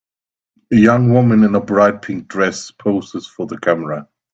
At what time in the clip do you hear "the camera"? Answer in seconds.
3.45-4.07